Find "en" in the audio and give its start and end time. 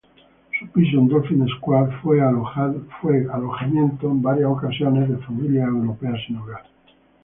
0.97-1.07, 3.13-4.21